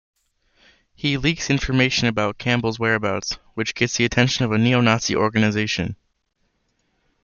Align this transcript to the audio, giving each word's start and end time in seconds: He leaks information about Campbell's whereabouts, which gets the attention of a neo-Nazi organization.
He 0.95 1.15
leaks 1.17 1.51
information 1.51 2.07
about 2.07 2.39
Campbell's 2.39 2.79
whereabouts, 2.79 3.37
which 3.53 3.75
gets 3.75 3.97
the 3.97 4.05
attention 4.05 4.43
of 4.43 4.51
a 4.51 4.57
neo-Nazi 4.57 5.15
organization. 5.15 5.95